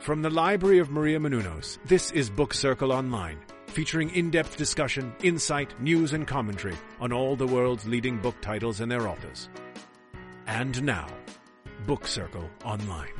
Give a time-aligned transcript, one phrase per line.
[0.00, 5.78] From the Library of Maria Menounos, this is Book Circle Online, featuring in-depth discussion, insight,
[5.78, 9.50] news, and commentary on all the world's leading book titles and their authors.
[10.46, 11.06] And now,
[11.86, 13.12] Book Circle Online.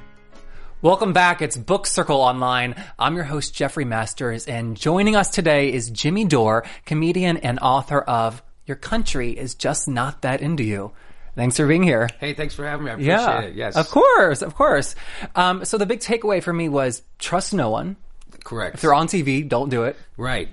[0.80, 1.42] Welcome back.
[1.42, 2.74] It's Book Circle Online.
[2.98, 8.00] I'm your host, Jeffrey Masters, and joining us today is Jimmy Dore, comedian and author
[8.00, 10.92] of Your Country is Just Not That Into You.
[11.36, 12.08] Thanks for being here.
[12.18, 12.90] Hey, thanks for having me.
[12.90, 13.54] I appreciate Yeah, it.
[13.54, 13.76] Yes.
[13.76, 14.94] of course, of course.
[15.36, 17.96] Um, so the big takeaway for me was trust no one.
[18.44, 18.74] Correct.
[18.76, 19.96] If they're on TV, don't do it.
[20.16, 20.48] Right.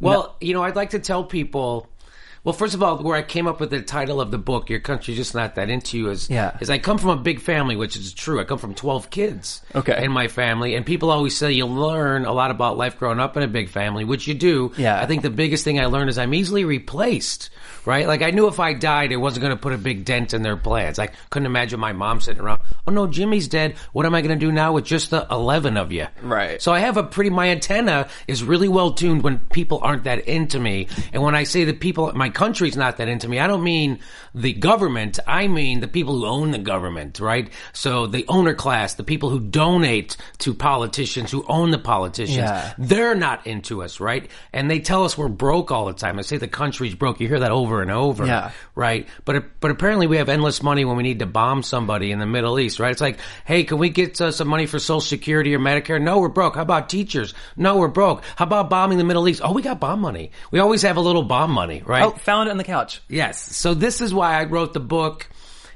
[0.00, 1.86] Well, you know, I'd like to tell people.
[2.42, 4.80] Well, first of all, where I came up with the title of the book, "Your
[4.80, 6.56] Country's Just Not That Into You," is Yeah.
[6.60, 8.40] is I come from a big family, which is true.
[8.40, 9.60] I come from twelve kids.
[9.74, 10.02] Okay.
[10.02, 13.36] In my family, and people always say you learn a lot about life growing up
[13.36, 14.72] in a big family, which you do.
[14.78, 14.98] Yeah.
[14.98, 17.50] I think the biggest thing I learned is I'm easily replaced.
[17.86, 18.06] Right.
[18.06, 20.42] Like I knew if I died, it wasn't going to put a big dent in
[20.42, 20.98] their plans.
[20.98, 22.60] I couldn't imagine my mom sitting around.
[22.86, 23.74] Oh no, Jimmy's dead.
[23.92, 26.06] What am I going to do now with just the eleven of you?
[26.22, 26.60] Right.
[26.60, 30.26] So I have a pretty, my antenna is really well tuned when people aren't that
[30.26, 30.88] into me.
[31.12, 34.00] And when I say that people, my country's not that into me, I don't mean
[34.34, 35.18] the government.
[35.26, 37.50] I mean the people who own the government, right?
[37.72, 42.72] So the owner class, the people who donate to politicians, who own the politicians, Yeah.
[42.78, 44.30] they're not into us, right?
[44.52, 46.16] And they tell us we're broke all the time.
[46.16, 47.20] They say the country's broke.
[47.20, 48.50] You hear that over and over, Yeah.
[48.74, 49.08] right?
[49.24, 52.26] But but apparently we have endless money when we need to bomb somebody in the
[52.26, 52.92] Middle East, right?
[52.92, 56.00] It's like, hey, can we get uh, some money for Social Security or Medicare?
[56.00, 56.54] No, we're broke.
[56.56, 57.34] How about teachers?
[57.56, 58.22] No, we're broke.
[58.36, 59.40] How about bombing the Middle East?
[59.44, 60.30] Oh, we got bomb money.
[60.50, 62.04] We always have a little bomb money, right?
[62.04, 63.00] Oh, found it on the couch.
[63.08, 63.56] Yes.
[63.56, 65.28] So this is why I wrote the book,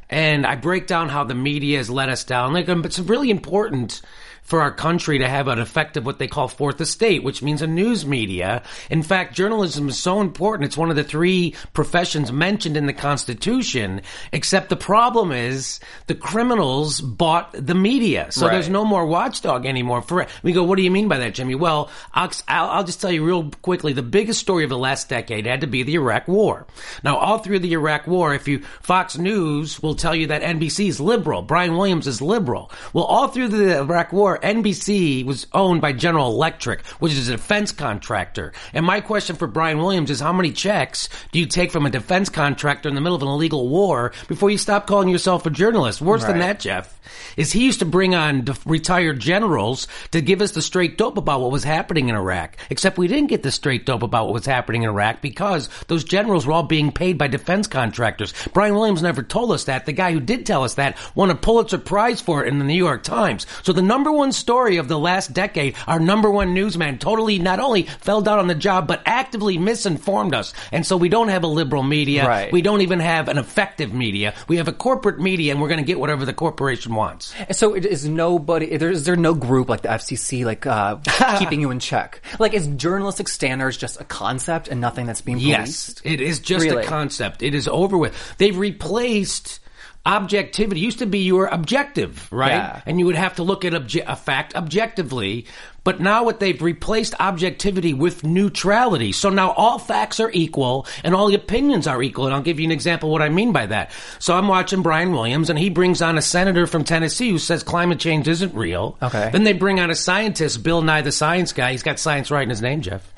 [0.08, 2.52] and I break down how the media has let us down.
[2.52, 4.02] Like, um, it's really important
[4.44, 7.66] for our country to have an effective what they call fourth estate, which means a
[7.66, 8.62] news media.
[8.90, 10.66] In fact, journalism is so important.
[10.66, 14.02] It's one of the three professions mentioned in the Constitution.
[14.32, 18.52] Except the problem is the criminals bought the media, so Right.
[18.52, 20.02] there's no more watchdog anymore.
[20.02, 21.54] For we go, what do you mean by that, Jimmy?
[21.54, 23.92] Well, I'll, I'll, I'll just tell you real quickly.
[23.94, 26.66] The biggest story of the last decade had to be the Iraq War.
[27.02, 30.88] Now, all through the Iraq War, if you Fox News will tell you that NBC
[30.88, 32.70] is liberal, Brian Williams is liberal.
[32.92, 37.32] Well, all through the Iraq War, NBC was owned by General Electric, which is a
[37.32, 38.52] defense contractor.
[38.72, 41.90] And my question for Brian Williams is, how many checks do you take from a
[41.90, 45.50] defense contractor in the middle of an illegal war before you stop calling yourself a
[45.50, 46.00] journalist?
[46.00, 46.46] Worse than Right.
[46.46, 46.98] that, Jeff,
[47.36, 51.16] is he used to bring on def- retired generals to give us the straight dope
[51.18, 52.56] about what was happening in Iraq.
[52.70, 56.04] Except we didn't get the straight dope about what was happening in Iraq because those
[56.04, 58.32] generals were all being paid by defense contractors.
[58.52, 59.86] Brian Williams never told us that.
[59.86, 62.64] The guy who did tell us that won a Pulitzer Prize for it in the
[62.64, 63.46] New York Times.
[63.62, 67.60] So the number one story of the last decade, our number one newsman totally not
[67.60, 70.52] only fell down on the job, but actively misinformed us.
[70.72, 72.26] And so we don't have a liberal media.
[72.26, 72.52] Right.
[72.52, 74.34] We don't even have an effective media.
[74.48, 77.34] We have a corporate media and we're going to get whatever the corporation wants.
[77.52, 80.96] So it is nobody, there- is there no group like the FCC, like, uh,
[81.38, 82.20] keeping you in check?
[82.38, 86.64] Like, is journalistic standards just a concept and nothing that's being Yes, it is just
[86.64, 86.84] Really?
[86.84, 87.42] a concept.
[87.42, 88.14] It is over with.
[88.38, 89.60] They've replaced
[90.06, 90.80] objectivity.
[90.80, 92.52] Used to be you were objective, right?
[92.52, 92.80] Yeah.
[92.86, 95.46] And you would have to look at obje- a fact objectively.
[95.82, 99.12] But now what they've replaced objectivity with neutrality.
[99.12, 102.24] So now all facts are equal and all the opinions are equal.
[102.24, 103.92] And I'll give you an example of what I mean by that.
[104.18, 107.62] So I'm watching Brian Williams and he brings on a senator from Tennessee who says
[107.62, 108.96] climate change isn't real.
[109.02, 109.28] Okay.
[109.30, 111.72] Then they bring on a scientist, Bill Nye the science guy.
[111.72, 113.13] He's got science right in his name, Jeff.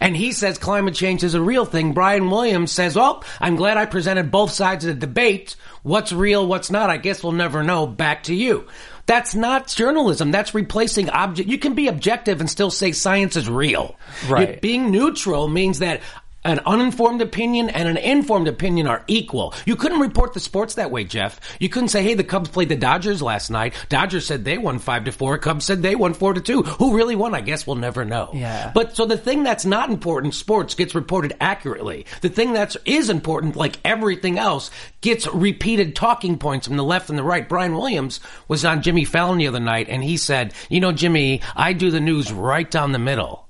[0.00, 1.92] And he says climate change is a real thing.
[1.92, 5.56] Brian Williams says, "Well, I'm glad I presented both sides of the debate.
[5.82, 6.90] What's real, what's not?
[6.90, 7.86] I guess we'll never know.
[7.86, 8.66] Back to you."
[9.06, 10.32] That's not journalism.
[10.32, 11.48] That's replacing object.
[11.48, 13.96] You can be objective and still say science is real.
[14.28, 14.54] Right.
[14.54, 16.00] You- being neutral means that
[16.50, 19.54] an uninformed opinion and an informed opinion are equal.
[19.64, 21.40] You couldn't report the sports that way, Jeff.
[21.60, 23.74] You couldn't say, "Hey, the Cubs played the Dodgers last night.
[23.88, 25.38] Dodgers said they won five to four.
[25.38, 26.62] Cubs said they won four to two.
[26.62, 27.34] Who really won?
[27.34, 28.70] I guess we'll never know." Yeah.
[28.74, 32.06] But so the thing that's not important, sports, gets reported accurately.
[32.20, 34.70] The thing that is important, like everything else,
[35.00, 37.48] gets repeated talking points from the left and the right.
[37.48, 41.40] Brian Williams was on Jimmy Fallon the other night, and he said, "You know, Jimmy,
[41.54, 43.45] I do the news right down the middle."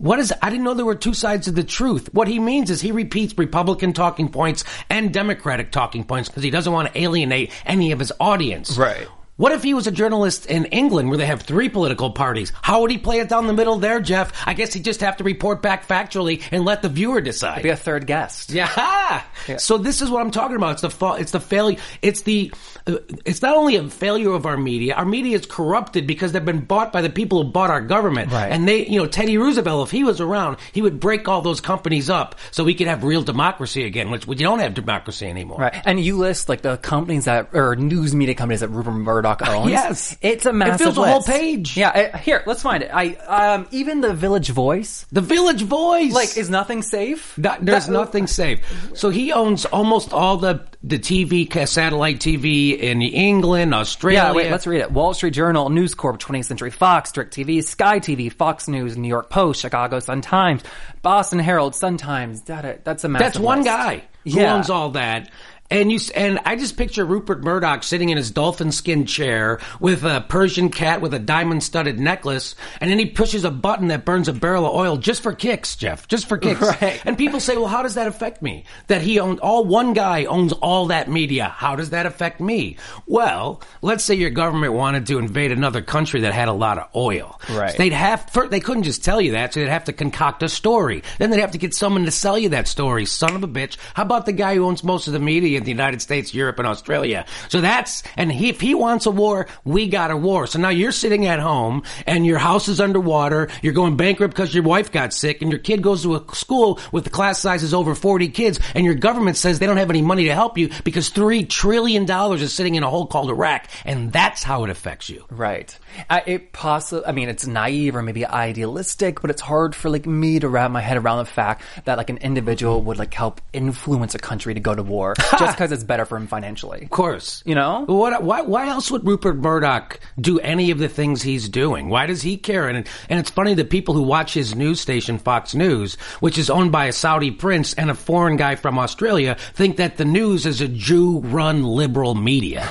[0.00, 2.08] What is, I didn't know there were two sides of the truth.
[2.14, 6.48] What he means is he repeats Republican talking points and Democratic talking points because he
[6.48, 8.78] doesn't want to alienate any of his audience.
[8.78, 9.06] Right.
[9.40, 12.52] What if he was a journalist in England where they have three political parties?
[12.60, 14.32] How would he play it down the middle there, Jeff?
[14.46, 17.62] I guess he'd just have to report back factually and let the viewer decide.
[17.62, 18.50] Be a third guest.
[18.50, 19.22] Yeah.
[19.56, 20.72] So this is what I'm talking about.
[20.72, 21.78] It's the fa- it's the failure.
[22.02, 22.52] It's the
[22.86, 24.94] uh, it's not only a failure of our media.
[24.94, 28.30] Our media is corrupted because they've been bought by the people who bought our government.
[28.30, 28.52] Right.
[28.52, 31.62] And they, you know, Teddy Roosevelt, if he was around, he would break all those
[31.62, 35.60] companies up so we could have real democracy again, which we don't have democracy anymore.
[35.60, 35.82] Right.
[35.86, 39.48] And you list like the companies that, or news media companies that Rupert Murdoch Murdoch
[39.48, 39.70] owns.
[39.70, 40.16] Yes.
[40.22, 40.74] it's a massive.
[40.80, 41.28] It fills a whole list.
[41.28, 41.76] page.
[41.76, 42.90] Yeah, uh, here, let's find it.
[42.92, 46.12] I um, even the Village Voice, The Village Voice.
[46.12, 47.36] like, is nothing safe?
[47.38, 48.60] No- there's That- nothing safe.
[48.94, 54.22] So he owns almost all the the TV, ca- satellite TV in England, Australia.
[54.28, 54.90] Yeah, wait, let's read it.
[54.90, 59.28] Wall Street Journal, News Corp, 20th Century Fox, DirecTV, Sky TV, Fox News, New York
[59.28, 60.62] Post, Chicago Sun Times,
[61.02, 62.42] Boston Herald, Sun Times.
[62.42, 63.66] That, that's a massive That's one list.
[63.68, 64.54] guy who Yeah.
[64.54, 65.28] owns all that.
[65.70, 70.04] And you and I just picture Rupert Murdoch sitting in his dolphin skin chair with
[70.04, 74.04] a Persian cat with a diamond studded necklace, and then he pushes a button that
[74.04, 76.60] burns a barrel of oil just for kicks, Jeff, just for kicks.
[76.80, 77.02] Right.
[77.04, 78.64] And people say, well, how does that affect me?
[78.86, 81.48] That he owns all one guy owns all that media.
[81.48, 82.76] How does that affect me?
[83.06, 86.88] Well, let's say your government wanted to invade another country that had a lot of
[86.94, 87.40] oil.
[87.50, 87.72] Right.
[87.72, 90.42] So they'd have first, they couldn't just tell you that, so they'd have to concoct
[90.42, 91.02] a story.
[91.18, 93.04] Then they'd have to get someone to sell you that story.
[93.06, 93.76] Son of a bitch.
[93.94, 96.58] How about the guy who owns most of the media in the United States, Europe,
[96.58, 97.26] and Australia?
[97.48, 100.46] So that's and he, if he wants a war, we got a war.
[100.46, 103.48] So now you're sitting at home and your house is underwater.
[103.62, 106.80] You're going bankrupt because your wife got sick, and your kid goes to a school
[106.92, 110.02] with the class sizes over 40 kids, and your government says they don't have any
[110.02, 113.66] money to help you because three trillion dollars is sitting in a hole called Iraq,
[113.84, 115.24] and that's how it affects you.
[115.30, 115.76] Right.
[116.08, 120.06] I, it possibly, I mean, it's naive or maybe idealistic, but it's hard for like
[120.06, 123.40] me to wrap my head around the fact that like an individual would like help
[123.52, 126.82] influence a country to go to war just because it's better for him financially.
[126.82, 127.42] Of course.
[127.46, 127.84] You know?
[127.86, 131.88] What, why, why else would Rupert Murdoch do any of the things he's doing?
[131.88, 132.68] Why does he care?
[132.68, 136.50] And, and it's funny that people who watch his news station, Fox News, which is
[136.50, 140.46] owned by a Saudi prince and a foreign guy from Australia, think that the news
[140.46, 142.66] is a Jew run liberal media.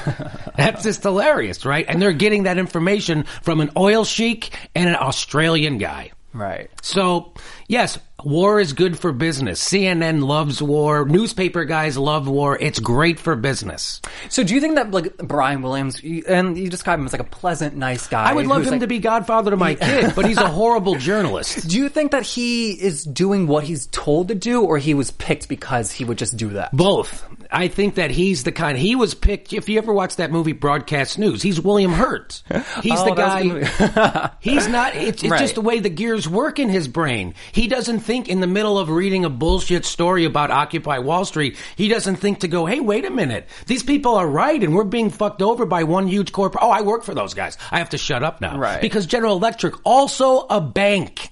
[0.58, 1.86] That's just hilarious, right?
[1.88, 6.12] And they're getting that information from an oil sheik and an Australian guy.
[6.34, 6.70] Right.
[6.82, 7.34] So,
[7.68, 9.64] yes, war is good for business.
[9.64, 11.06] CNN loves war.
[11.06, 12.58] Newspaper guys love war.
[12.60, 14.02] It's great for business.
[14.30, 17.26] So do you think that like Brian Williams, and you describe him as like a
[17.26, 18.30] pleasant, nice guy?
[18.30, 20.96] I would love him like- to be godfather to my kid, but he's a horrible
[20.96, 21.68] journalist.
[21.68, 25.12] Do you think that he is doing what he's told to do, or he was
[25.12, 26.76] picked because he would just do that?
[26.76, 27.26] Both.
[27.52, 28.78] I think that he's the kind.
[28.78, 29.54] He was picked.
[29.54, 32.44] If you ever watch that movie Broadcast News, he's William Hurt.
[32.84, 33.50] He's Oh, the that was a
[33.80, 34.30] good guy.
[34.40, 34.96] he's not.
[34.96, 35.40] It's, it's Right.
[35.40, 37.34] just the way the gears work in his brain.
[37.52, 41.56] He doesn't think in the middle of reading a bullshit story about Occupy Wall Street.
[41.76, 43.48] He doesn't think to go, "Hey, wait a minute.
[43.68, 46.64] These people are right, and we're being fucked over by one huge corporate.
[46.64, 47.56] Oh, I work for those guys.
[47.70, 48.82] I have to shut up now, Right.
[48.82, 51.30] Because General Electric also a bank.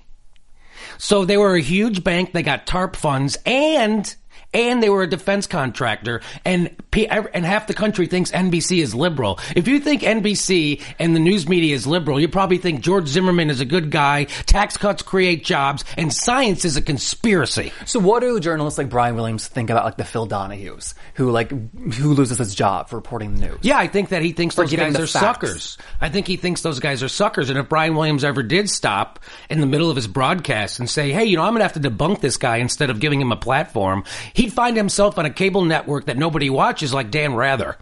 [0.99, 2.31] So they were a huge bank.
[2.33, 4.15] They got TARP funds and
[4.53, 6.21] and they were a defense contractor.
[6.45, 9.39] And and half the country thinks NBC is liberal.
[9.55, 13.49] If you think NBC and the news media is liberal, you probably think George Zimmerman
[13.49, 14.25] is a good guy.
[14.45, 17.71] Tax cuts create jobs, and science is a conspiracy.
[17.85, 21.49] So what do journalists like Brian Williams think about like the Phil Donahues, who like
[21.51, 23.59] who loses his job for reporting the news?
[23.61, 25.11] Yeah, I think that he thinks For those guys are facts.
[25.11, 25.77] suckers.
[26.01, 27.49] I think he thinks those guys are suckers.
[27.49, 31.11] And if Brian Williams ever did stop in the middle of his broadcast and say,
[31.11, 33.31] hey, you know, I'm going to have to debunk this guy instead of giving him
[33.31, 34.03] a platform,
[34.33, 37.77] he'd find himself on a cable network that nobody watches like Dan Rather.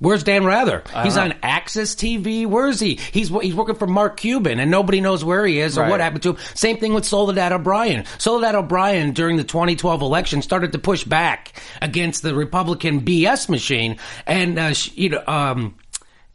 [0.00, 0.84] Where's Dan Rather?
[1.02, 1.22] He's know.
[1.22, 2.46] on AXS TV.
[2.46, 3.00] Where is he?
[3.10, 5.90] He's he's working for Mark Cuban, and nobody knows where he is or Right.
[5.90, 6.36] what happened to him.
[6.54, 8.04] Same thing with Soledad O'Brien.
[8.18, 13.96] Soledad O'Brien during the 2012 election started to push back against the Republican BS machine,
[14.24, 15.22] and uh, sh- you know.
[15.26, 15.74] Um,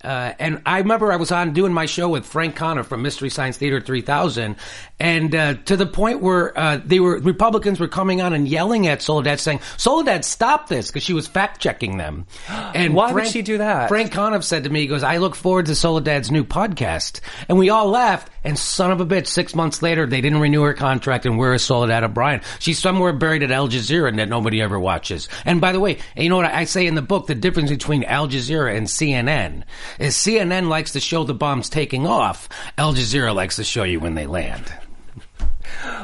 [0.04, 3.30] uh, and I remember I was on doing my show with Frank Conniff from Mystery
[3.30, 4.56] Science Theater 3000,
[5.00, 8.88] and uh, to the point where uh, they were Republicans were coming on and yelling
[8.88, 12.26] at Soledad, saying, "Soledad, stop this!" because she was fact checking them.
[12.76, 13.88] And Why would she do that?
[13.88, 17.20] Frank Conniff said to me, he goes, I look forward to Soledad's new podcast.
[17.48, 18.32] And we all laughed.
[18.44, 21.26] And son of a bitch, six months later, they didn't renew her contract.
[21.26, 22.42] And where is Soledad O'Brien?
[22.60, 25.30] She's somewhere buried at Al Jazeera and that nobody ever watches.
[25.46, 27.28] And by the way, you know what I say in the book?
[27.28, 29.64] The difference between Al Jazeera and CNN
[30.00, 32.50] is CNN likes to show the bombs taking off.
[32.78, 34.72] Al Jazeera likes to show you when they land.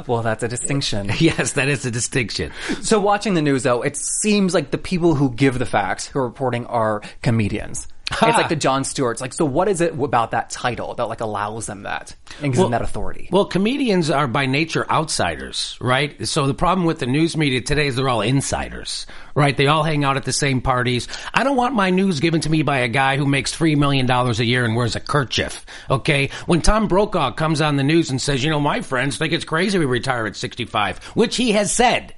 [0.07, 1.11] Well, that's a distinction.
[1.19, 2.51] Yes, that is a distinction.
[2.81, 6.19] so watching the news though, it seems like the people who give the facts, who
[6.19, 7.87] are reporting, are comedians.
[8.21, 9.21] It's like the Jon Stewart's.
[9.21, 12.61] Like, so what is it about that title that like allows them that and gives
[12.61, 13.29] them that authority?
[13.31, 16.27] Well, comedians are by nature outsiders, right?
[16.27, 19.55] So the problem with the news media today is they're all insiders, right?
[19.55, 21.07] They all hang out at the same parties.
[21.33, 24.09] I don't want my news given to me by a guy who makes $3 million
[24.09, 26.29] a year and wears a kerchief, okay?
[26.45, 29.45] When Tom Brokaw comes on the news and says, you know, my friends think it's
[29.45, 32.13] crazy we retire at 65, which he has said.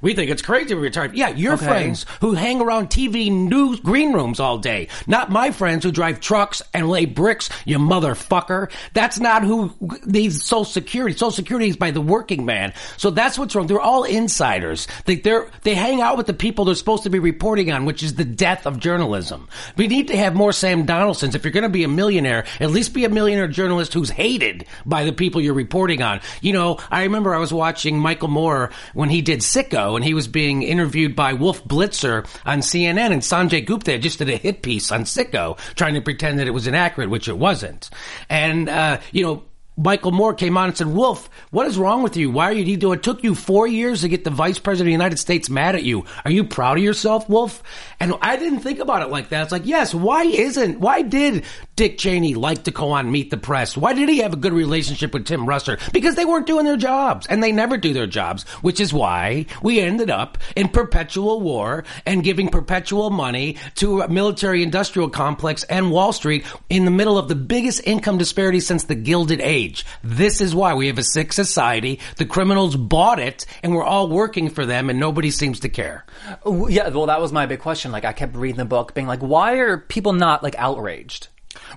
[0.00, 1.14] We think it's crazy to be retired.
[1.14, 1.66] Yeah, your Okay.
[1.66, 4.88] friends who hang around TV news green rooms all day.
[5.06, 8.70] Not my friends who drive trucks and lay bricks, you motherfucker.
[8.94, 9.72] That's not who
[10.06, 11.14] needs Social Security.
[11.16, 12.72] Social Security is by the working man.
[12.96, 13.66] So that's what's wrong.
[13.66, 14.86] They're all insiders.
[15.04, 18.02] They, they're, they hang out with the people they're supposed to be reporting on, which
[18.02, 19.48] is the death of journalism.
[19.76, 21.34] We need to have more Sam Donaldsons.
[21.34, 24.64] If you're going to be a millionaire, at least be a millionaire journalist who's hated
[24.86, 26.20] by the people you're reporting on.
[26.40, 29.42] You know, I remember I was watching Michael Moore when he did
[29.74, 34.28] And he was being interviewed by Wolf Blitzer on CNN and Sanjay Gupta just did
[34.28, 37.90] a hit piece on Sicko trying to pretend that it was inaccurate, which it wasn't.
[38.28, 39.44] And, uh, you know,
[39.82, 42.30] Michael Moore came on and said, Wolf, what is wrong with you?
[42.30, 42.98] Why are you doing?
[42.98, 45.74] It took you four years to get the vice president of the United States mad
[45.74, 46.04] at you.
[46.24, 47.62] Are you proud of yourself, Wolf?
[47.98, 49.44] And I didn't think about it like that.
[49.44, 51.44] It's like, yes, why isn't, why did
[51.76, 53.74] Dick Cheney like to go on Meet the Press?
[53.74, 55.92] Why did he have a good relationship with Tim Russert?
[55.92, 59.46] Because they weren't doing their jobs and they never do their jobs, which is why
[59.62, 65.64] we ended up in perpetual war and giving perpetual money to a military industrial complex
[65.64, 69.69] and Wall Street in the middle of the biggest income disparity since the Gilded Age.
[70.02, 72.00] This is why we have a sick society.
[72.16, 76.04] The criminals bought it and we're all working for them and nobody seems to care.
[76.46, 77.92] Yeah, well, that was my big question.
[77.92, 81.28] Like, I kept reading the book, being like, why are people not like outraged?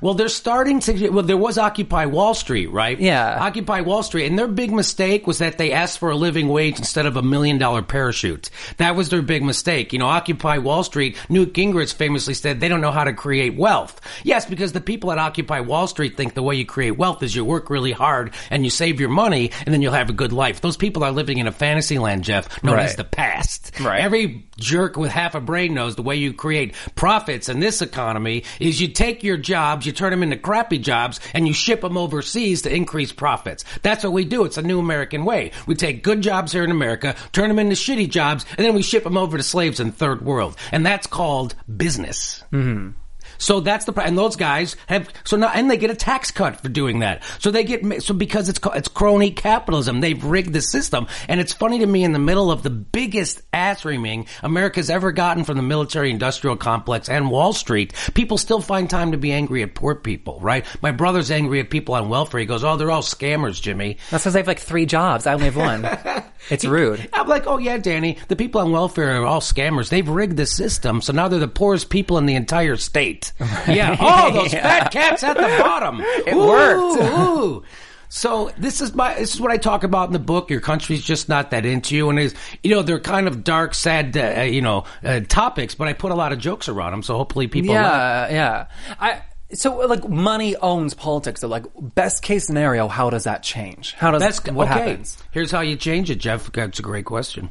[0.01, 1.09] Well, they're starting to.
[1.09, 2.99] Well, there was Occupy Wall Street, right?
[2.99, 3.37] Yeah.
[3.39, 6.77] Occupy Wall Street, and their big mistake was that they asked for a living wage
[6.79, 8.49] instead of a million dollar parachute.
[8.77, 9.93] That was their big mistake.
[9.93, 11.17] You know, Occupy Wall Street.
[11.29, 13.99] Newt Gingrich famously said they don't know how to create wealth.
[14.23, 17.35] Yes, because the people at Occupy Wall Street think the way you create wealth is
[17.35, 20.33] you work really hard and you save your money, and then you'll have a good
[20.33, 20.61] life.
[20.61, 22.85] Those people are living in a fantasy land, Jeff, known Right.
[22.85, 23.71] as the past.
[23.79, 24.01] Right.
[24.01, 28.43] Every jerk with half a brain knows the way you create profits in this economy
[28.59, 29.37] is you take your
[29.83, 33.65] jobs, you turn them into crappy jobs, and you ship them overseas to increase profits.
[33.81, 34.45] That's what we do.
[34.45, 35.51] It's a new American way.
[35.67, 38.81] We take good jobs here in America, turn them into shitty jobs, and then we
[38.81, 40.55] ship them over to slaves in third world.
[40.71, 42.43] And that's called business.
[42.51, 42.91] Mm-hmm.
[43.37, 46.61] So that's the and those guys have so now and they get a tax cut
[46.61, 47.23] for doing that.
[47.39, 51.07] So they get so because it's it's crony capitalism, they've rigged the system.
[51.27, 55.11] And it's funny to me in the middle of the biggest ass reaming America's ever
[55.11, 59.31] gotten from the military industrial complex and Wall Street, people still find time to be
[59.31, 60.65] angry at poor people, right?
[60.81, 62.39] My brother's angry at people on welfare.
[62.39, 65.25] He goes, "Oh, they're all scammers, Jimmy." That's because I have like three jobs.
[65.27, 66.23] I only have one.
[66.49, 67.07] it's rude.
[67.13, 69.89] I'm like, oh yeah, Danny, the people on welfare are all scammers.
[69.89, 73.22] They've rigged the system, so now they're the poorest people in the entire state.
[73.67, 73.95] Yeah.
[74.05, 76.01] Oh, those fat cats at the bottom.
[76.01, 77.01] It worked.
[77.01, 77.63] Ooh.
[78.09, 80.51] So this is my this is what I talk about in the book.
[80.51, 83.73] Your country's just not that into you, and is you know they're kind of dark,
[83.73, 85.73] sad, uh, you know uh, topics.
[85.73, 87.73] But I put a lot of jokes around them, so hopefully people.
[87.73, 88.29] laugh.
[88.29, 88.95] Yeah, yeah.
[88.99, 89.21] I
[89.53, 91.41] so like money owns politics.
[91.41, 93.93] So like best case scenario, how does that change?
[93.93, 94.89] How does That's what okay.
[94.89, 95.17] happens?
[95.31, 96.51] Here's how you change it, Jeff.
[96.51, 97.49] That's a great question.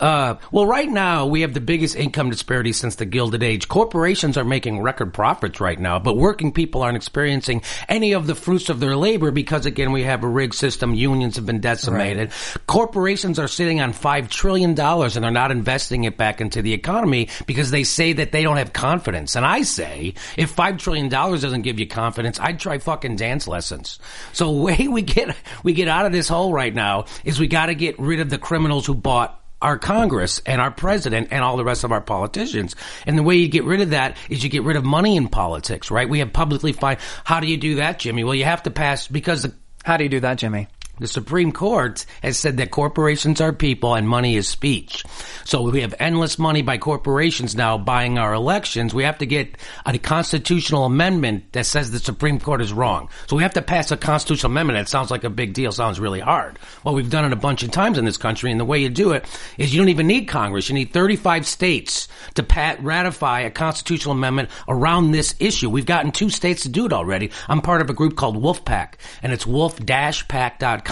[0.00, 3.68] Uh, well, right now we have the biggest income disparity since the Gilded Age.
[3.68, 8.34] Corporations are making record profits right now, but working people aren't experiencing any of the
[8.34, 10.94] fruits of their labor because, again, we have a rigged system.
[10.94, 12.32] Unions have been decimated.
[12.66, 16.72] Corporations are sitting on five trillion dollars and they're not investing it back into the
[16.72, 19.36] economy because they say that they don't have confidence.
[19.36, 23.46] And I say, if five trillion dollars doesn't give you confidence, I'd try fucking dance
[23.46, 23.98] lessons.
[24.32, 27.48] So the way we get we get out of this hole right now is we
[27.48, 31.44] got to get rid of the criminals who bought our Congress and our president and
[31.44, 32.76] all the rest of our politicians.
[33.06, 35.28] And the way you get rid of that is you get rid of money in
[35.28, 36.08] politics, right?
[36.08, 36.98] We have publicly fine.
[37.24, 38.24] How do you do that, Jimmy?
[38.24, 39.52] Well, you have to pass because the
[39.84, 40.68] How do you do that, Jimmy?
[41.00, 45.02] The Supreme Court has said that corporations are people and money is speech.
[45.44, 48.92] So we have endless money by corporations now buying our elections.
[48.92, 53.08] We have to get a constitutional amendment that says the Supreme Court is wrong.
[53.26, 54.78] So we have to pass a constitutional amendment.
[54.78, 55.72] That sounds like a big deal.
[55.72, 56.58] Sounds really hard.
[56.84, 58.90] Well, we've done it a bunch of times in this country, and the way you
[58.90, 59.24] do it
[59.56, 60.68] is you don't even need Congress.
[60.68, 65.70] You need 35 states to pat, ratify a constitutional amendment around this issue.
[65.70, 67.30] We've gotten two states to do it already.
[67.48, 70.89] I'm part of a group called Wolf PAC, and it's wolf-pac.com,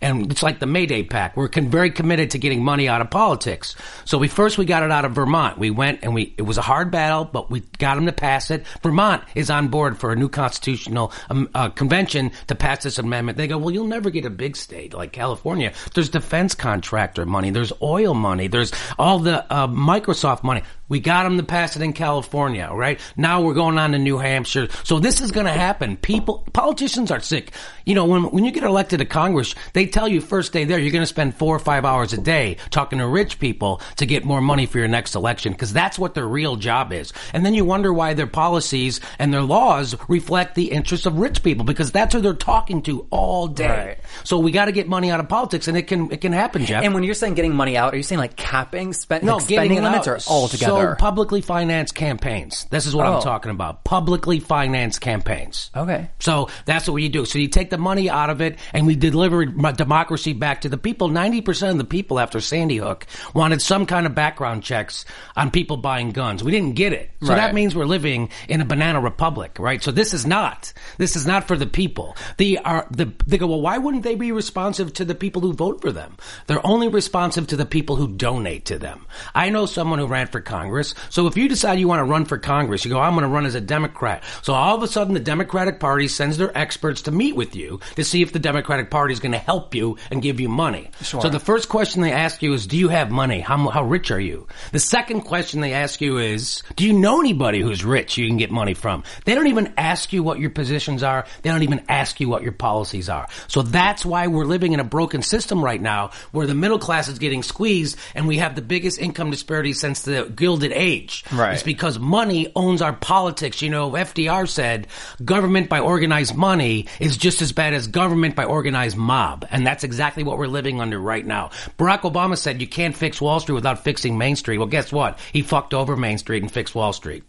[0.00, 1.36] and it's like the Mayday PAC.
[1.36, 3.74] We're con- very committed to getting money out of politics.
[4.04, 5.58] So we first we got it out of Vermont.
[5.58, 8.50] We went and we it was a hard battle, but we got them to pass
[8.50, 8.66] it.
[8.82, 13.38] Vermont is on board for a new constitutional um, uh, convention to pass this amendment.
[13.38, 15.72] They go, well, you'll never get a big state like California.
[15.94, 17.50] There's defense contractor money.
[17.50, 18.48] There's oil money.
[18.48, 20.62] There's all the uh, Microsoft money.
[20.88, 22.98] We got them to pass it in California, right?
[23.16, 24.68] Now we're going on to New Hampshire.
[24.84, 25.96] So this is going to happen.
[25.96, 27.52] People, politicians are sick.
[27.84, 30.78] You know, when, when you get elected to Congress, they tell you first day there,
[30.78, 34.06] you're going to spend four or five hours a day talking to rich people to
[34.06, 37.12] get more money for your next election because that's what their real job is.
[37.32, 41.42] And then you wonder why their policies and their laws reflect the interests of rich
[41.42, 43.68] people because that's who they're talking to all day.
[43.68, 43.98] Right.
[44.24, 46.64] So we got to get money out of politics and it can, it can happen,
[46.64, 46.82] Jeff.
[46.82, 49.44] And when you're saying getting money out, are you saying like capping, spend, No, like
[49.44, 50.26] spending limits, out.
[50.26, 50.72] or all together?
[50.72, 52.66] So Oh, publicly financed campaigns.
[52.70, 53.16] This is what Oh.
[53.16, 53.84] I'm talking about.
[53.84, 55.70] Publicly financed campaigns.
[55.76, 56.10] okay.
[56.20, 57.24] So that's what you do.
[57.24, 60.68] So you take the money out of it and we deliver m- democracy back to
[60.68, 61.08] the people.
[61.08, 65.04] 90% of the people after Sandy Hook wanted some kind of background checks
[65.36, 66.42] on people buying guns.
[66.44, 67.10] We didn't get it.
[67.22, 67.36] So Right.
[67.36, 69.82] that means we're living in a banana republic, right?
[69.82, 72.16] So this is not, this is not for the people.
[72.36, 75.52] The are, the, they go, well, why wouldn't they be responsive to the people who
[75.52, 76.16] vote for them?
[76.46, 79.06] They're only responsive to the people who donate to them.
[79.34, 80.67] I know someone who ran for Congress.
[81.10, 83.28] So if you decide you want to run for Congress, you go, I'm going to
[83.28, 84.22] run as a Democrat.
[84.42, 87.80] So all of a sudden the Democratic Party sends their experts to meet with you
[87.96, 90.90] to see if the Democratic Party is going to help you and give you money.
[91.02, 91.20] Sure.
[91.20, 93.40] So the first question they ask you is, do you have money?
[93.40, 94.46] How, how rich are you?
[94.72, 98.36] The second question they ask you is, do you know anybody who's rich you can
[98.36, 99.04] get money from?
[99.24, 101.26] They don't even ask you what your positions are.
[101.42, 103.28] They don't even ask you what your policies are.
[103.46, 107.08] So that's why we're living in a broken system right now where the middle class
[107.08, 111.24] is getting squeezed and we have the biggest income disparity since the Gilded Age.
[111.32, 111.54] Right.
[111.54, 113.62] It's because money owns our politics.
[113.62, 114.86] You know, FDR said
[115.24, 119.46] government by organized money is just as bad as government by organized mob.
[119.50, 121.50] And that's exactly what we're living under right now.
[121.78, 124.58] Barack Obama said you can't fix Wall Street without fixing Main Street.
[124.58, 125.18] Well, guess what?
[125.32, 127.24] He fucked over Main Street and fixed Wall Street.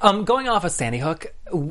[0.00, 1.26] Um, going off of Sandy Hook,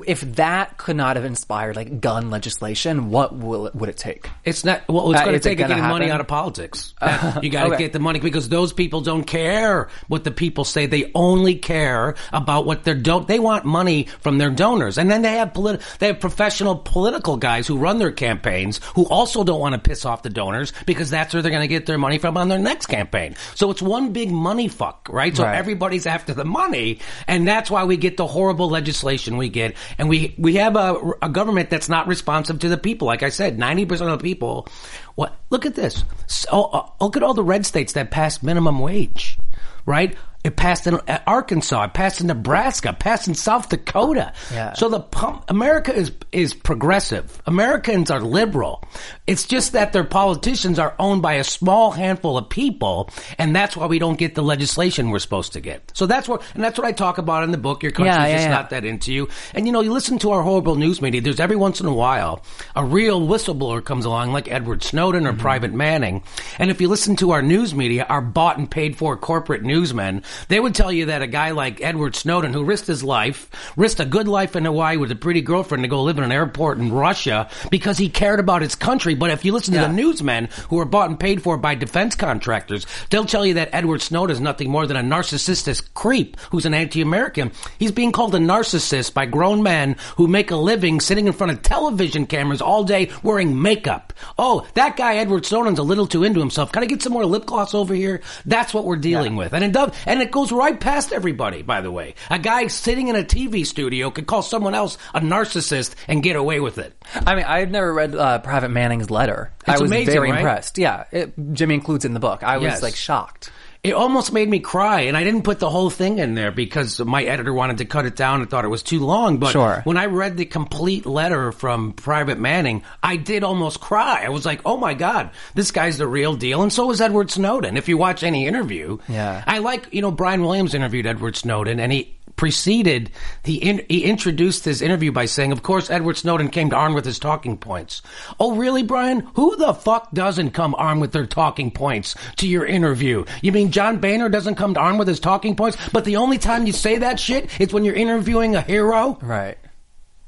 [0.08, 4.30] if that could not have inspired like gun legislation, what will it, would it take?
[4.44, 4.82] It's not.
[4.88, 6.94] Well, it's Uh, going to take getting money out of politics.
[7.02, 7.84] That- you got to okay.
[7.84, 10.86] get the money because those people don't care what the people say.
[10.86, 13.28] They only care about what their don't.
[13.28, 17.36] They want money from their donors, and then they have polit- They have professional political
[17.38, 21.10] guys who run their campaigns who also don't want to piss off the donors because
[21.10, 23.36] that's where they're going to get their money from on their next campaign.
[23.56, 25.36] So it's one big money fuck, right?
[25.36, 25.56] So Right.
[25.58, 29.65] everybody's after the money, and that's why we get the horrible legislation we get,
[29.98, 33.08] and we we have a, a government that's not responsive to the people.
[33.08, 34.68] Like I said, ninety percent of the people.
[35.16, 35.36] What?
[35.50, 36.04] Look at this.
[36.28, 39.38] So, uh, look at all the red states that passed minimum wage,
[39.86, 40.16] right?
[40.46, 41.86] It passed in uh, Arkansas.
[41.86, 42.90] It passed in Nebraska.
[42.90, 44.32] It passed in South Dakota.
[44.54, 44.74] Yeah.
[44.74, 47.42] So the pump, America is is progressive.
[47.48, 48.84] Americans are liberal.
[49.26, 53.10] It's just that their politicians are owned by a small handful of people,
[53.40, 55.92] and that's why we don't get the legislation we're supposed to get.
[55.96, 57.82] So that's what, and that's what I talk about in the book.
[57.82, 58.54] Your country's Yeah, yeah, just yeah.
[58.54, 59.28] not that into you.
[59.56, 61.22] And you know, you listen to our horrible news media.
[61.22, 62.44] There's every once in a while
[62.76, 65.42] a real whistleblower comes along, like Edward Snowden or Mm-hmm.
[65.42, 66.24] Private Manning.
[66.60, 70.24] And if you listen to our news media, our bought and paid for corporate newsmen,
[70.48, 74.00] they would tell you that a guy like Edward Snowden, who risked his life, risked
[74.00, 76.78] a good life in Hawaii with a pretty girlfriend to go live in an airport
[76.78, 79.16] in Russia because he cared about his country.
[79.16, 82.16] But if you listen to the newsmen who are bought and paid for by defense
[82.16, 86.66] contractors, they'll tell you that Edward Snowden is nothing more than a narcissistic creep who's
[86.66, 87.52] an anti-American.
[87.78, 91.52] He's being called a narcissist by grown men who make a living sitting in front
[91.52, 94.14] of television cameras all day wearing makeup.
[94.38, 96.72] Oh, that guy Edward Snowden's a little too into himself.
[96.72, 98.22] Can I get some more lip gloss over here?
[98.46, 99.54] That's what we're dealing with.
[99.54, 102.16] And it does, and it goes right past everybody, by the way.
[102.30, 106.36] A guy sitting in a TV studio could call someone else a narcissist and get
[106.36, 106.94] away with it.
[107.26, 109.52] I mean, I've never read uh, Private Manning's letter.
[109.68, 110.40] I was amazing, very right?
[110.40, 110.78] impressed.
[110.78, 112.44] Yeah, it, Jimmy includes it in the book.
[112.44, 112.82] I was Yes.
[112.84, 113.52] like shocked.
[113.86, 117.00] It almost made me cry, and I didn't put the whole thing in there because
[117.00, 119.38] my editor wanted to cut it down and thought it was too long.
[119.38, 119.82] But Sure.
[119.84, 124.24] when I read the complete letter from Private Manning, I did almost cry.
[124.26, 127.30] I was like, "Oh my god, this guy's the real deal." And so was Edward
[127.32, 127.78] Snowden.
[127.78, 129.44] If you watch any interview, Yeah.
[129.46, 133.12] I like you know Brian Williams interviewed Edward Snowden, and he preceded
[133.44, 137.06] he in, he introduced his interview by saying, "Of course, Edward Snowden came armed with
[137.06, 138.02] his talking points."
[138.40, 139.22] Oh, really, Brian?
[139.36, 143.26] Who the fuck doesn't come armed with their talking points to your interview?
[143.42, 145.78] You mean John Boehner doesn't come armed with his talking points?
[145.92, 149.18] But the only time you say that shit is when you're interviewing a hero.
[149.22, 149.58] Right.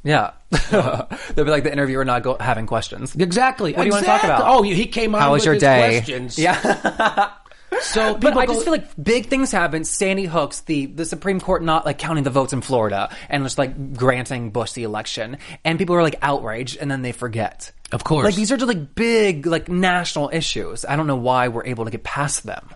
[0.03, 0.31] Yeah.
[0.71, 3.13] They'll be like the interviewer not go- having questions.
[3.15, 3.73] Exactly.
[3.73, 4.41] What do you want to talk about?
[4.45, 5.97] Oh, he came on How was your day?
[5.97, 6.39] questions.
[6.39, 7.31] Yeah.
[7.81, 9.83] So But I go- just feel like big things happen.
[9.83, 13.57] Sandy Hooks, the, the Supreme Court not like counting the votes in Florida and just
[13.57, 15.37] like granting Bush the election.
[15.65, 17.71] And people are like outraged and then they forget.
[17.91, 18.25] Of course.
[18.25, 20.85] Like these are just like big, like national issues.
[20.85, 22.69] I don't know why we're able to get past them.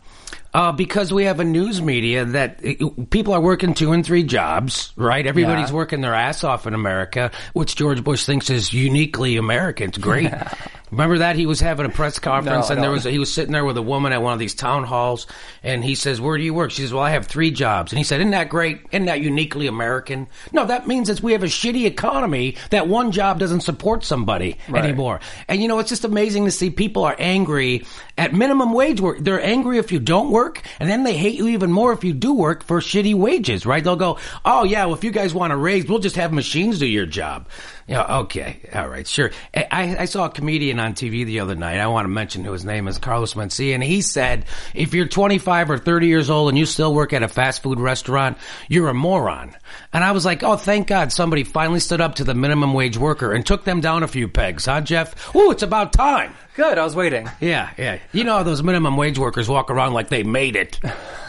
[0.53, 4.23] Uh, because we have a news media that it, people are working two and three
[4.23, 5.25] jobs, right?
[5.25, 5.75] Everybody's Yeah.
[5.75, 9.87] working their ass off in America, which George Bush thinks is uniquely American.
[9.89, 10.29] It's great.
[10.91, 13.53] Remember that he was having a press conference No, and there was he was sitting
[13.53, 15.25] there with a woman at one of these town halls
[15.63, 17.97] and he says, "Where do you work?" She says, "Well, I have three jobs." And
[17.97, 18.81] he said, "Isn't that great?
[18.91, 23.11] Isn't that uniquely American?" No, that means that we have a shitty economy that one
[23.11, 25.21] job doesn't support somebody anymore.
[25.47, 27.85] And you know, it's just amazing to see people are angry
[28.17, 29.19] at minimum wage work.
[29.19, 32.13] They're angry if you don't work, and then they hate you even more if you
[32.13, 33.83] do work for shitty wages, right?
[33.83, 36.79] They'll go, "Oh yeah, well if you guys want a raise, we'll just have machines
[36.79, 37.47] do your job."
[37.87, 39.31] Yeah, okay, all right, sure.
[39.53, 41.79] I, I saw a comedian on TV the other night.
[41.79, 45.07] I want to mention who his name is, Carlos Mencia, and he said, "If you're
[45.07, 48.89] 25 or 30 years old and you still work at a fast food restaurant, you're
[48.89, 49.55] a moron."
[49.93, 52.97] And I was like, "Oh, thank God somebody finally stood up to the minimum wage
[52.97, 55.33] worker and took them down a few pegs, huh, Jeff?
[55.35, 56.77] Ooh, it's about time." Good.
[56.77, 57.29] I was waiting.
[57.41, 57.99] Yeah, yeah.
[58.11, 60.79] You know how those minimum wage workers walk around like they made it.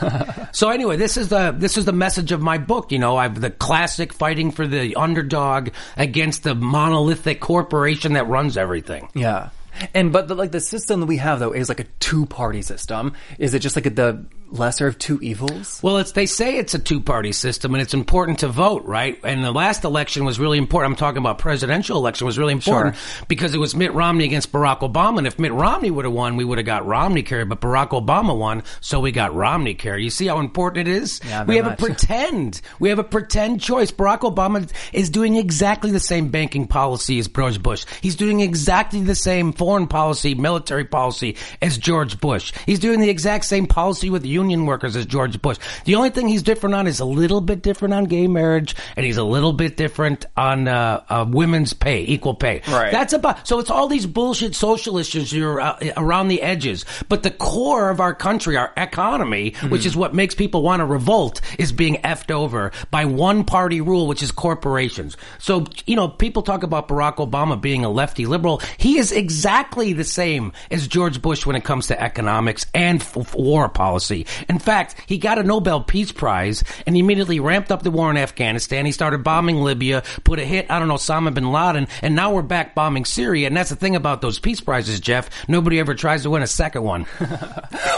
[0.52, 2.92] so anyway, this is the this is the message of my book.
[2.92, 8.56] You know, I've the classic fighting for the underdog against the monolithic corporation that runs
[8.56, 9.08] everything.
[9.14, 9.50] Yeah.
[9.94, 12.62] And but the, like the system that we have though is like a two party
[12.62, 13.14] system.
[13.38, 15.81] Is it just like the lesser of two evils?
[15.83, 19.19] Well, it's they say it's a two party system and it's important to vote, right?
[19.25, 20.93] And the last election was really important.
[20.93, 22.97] I'm talking about presidential election was really important
[23.29, 25.19] because it was Mitt Romney against Barack Obama.
[25.19, 27.91] And if Mitt Romney would have won, we would have got Romney care, but Barack
[27.91, 29.99] Obama won, so we got Romney care.
[29.99, 31.21] You see how important it is?
[31.25, 31.81] Yeah, we have much.
[31.81, 32.61] a pretend.
[32.79, 33.91] We have a pretend choice.
[33.91, 37.87] Barack Obama is doing exactly the same banking policy as George Bush.
[38.01, 42.53] He's doing exactly the same foreign policy, military policy as George Bush.
[42.67, 45.59] He's doing the exact same policy with union workers as George Bush.
[45.85, 49.07] The only thing he's different on is a little bit different on gay marriage, and
[49.07, 52.62] he's a little bit different on uh, uh, women's pay, equal pay.
[52.68, 52.90] Right.
[52.90, 53.46] That's about.
[53.46, 57.90] So it's all these bullshit social issues here uh, around the edges, but the core
[57.90, 61.96] of our country, our economy, which is what makes people want to revolt, is being
[61.98, 65.16] effed over by one party rule, which is corporations.
[65.38, 68.61] So you know, people talk about Barack Obama being a lefty liberal.
[68.76, 73.35] He is exactly the same as George Bush when it comes to economics and f-
[73.35, 74.26] war policy.
[74.49, 78.11] In fact, he got a Nobel Peace Prize and he immediately ramped up the war
[78.11, 78.87] in Afghanistan.
[78.87, 82.75] He started bombing Libya, put a hit on Osama bin Laden, and now we're back
[82.75, 83.47] bombing Syria.
[83.47, 85.31] And that's the thing about those peace prizes, Jeff.
[85.49, 87.07] Nobody ever tries to win a second one.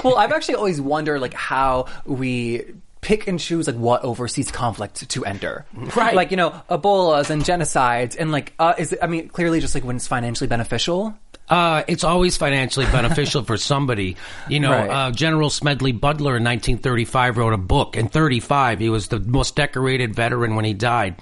[0.04, 2.64] well, I've actually always wondered like how we
[3.04, 5.66] pick and choose like what overseas conflict to enter.
[5.94, 6.14] Right.
[6.14, 9.74] Like, you know, Ebolas and genocides and like uh is it, I mean clearly just
[9.74, 11.14] like when it's financially beneficial.
[11.48, 14.16] Uh, it's always financially beneficial for somebody.
[14.48, 14.90] You know, Right.
[14.90, 17.96] uh, General Smedley Butler in 1935 wrote a book.
[17.96, 21.16] In 35, he was the most decorated veteran when he died.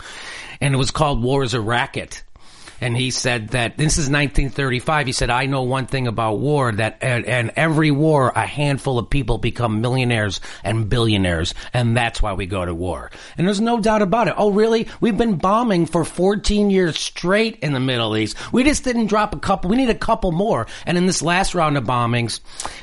[0.60, 2.22] And it was called War is a Racket.
[2.82, 5.06] And he said that this is 1935.
[5.06, 8.98] He said, I know one thing about war that, and, and every war, a handful
[8.98, 11.54] of people become millionaires and billionaires.
[11.72, 13.10] And that's why we go to war.
[13.38, 14.34] And there's no doubt about it.
[14.36, 14.88] Oh, really?
[15.00, 18.36] We've been bombing for 14 years straight in the Middle East.
[18.52, 19.70] We just didn't drop a couple.
[19.70, 20.66] We need a couple more.
[20.84, 22.40] And in this last round of bombings,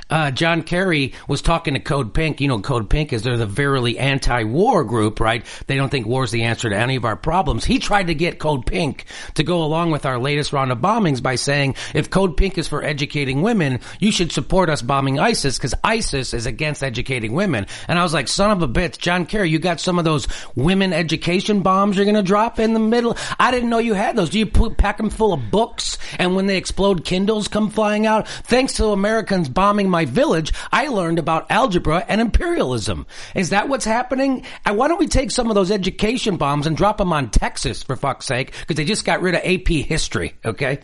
[0.09, 2.39] uh, John Kerry was talking to Code Pink.
[2.39, 5.45] You know, Code Pink is they're the verily anti-war group, right?
[5.67, 7.65] They don't think war's the answer to any of our problems.
[7.65, 11.21] He tried to get Code Pink to go along with our latest round of bombings
[11.21, 15.57] by saying, if Code Pink is for educating women, you should support us bombing ISIS
[15.57, 17.65] because ISIS is against educating women.
[17.87, 20.27] And I was like, son of a bitch, John Kerry, you got some of those
[20.55, 23.17] women education bombs you're going to drop in the middle?
[23.39, 24.29] I didn't know you had those.
[24.29, 28.05] Do you put, pack them full of books and when they explode, Kindles come flying
[28.05, 28.27] out?
[28.27, 33.05] Thanks to Americans bombing my village, I learned about algebra and imperialism.
[33.35, 34.45] Is that what's happening?
[34.65, 37.83] And why don't we take some of those education bombs and drop them on Texas
[37.83, 38.53] for fuck's sake?
[38.59, 40.79] Because they just got rid of AP history, okay?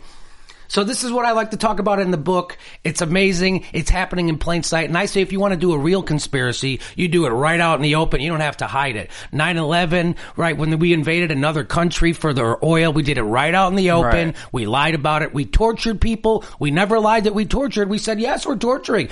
[0.68, 2.58] So this is what I like to talk about in the book.
[2.84, 3.64] It's amazing.
[3.72, 4.88] It's happening in plain sight.
[4.88, 7.60] And I say if you want to do a real conspiracy, you do it right
[7.60, 8.20] out in the open.
[8.20, 9.10] You don't have to hide it.
[9.32, 13.68] 9-11, right, when we invaded another country for their oil, we did it right out
[13.68, 14.28] in the open.
[14.28, 14.36] Right.
[14.52, 15.32] We lied about it.
[15.32, 16.44] We tortured people.
[16.58, 17.88] We never lied that we tortured.
[17.88, 19.08] We said, yes, we're torturing.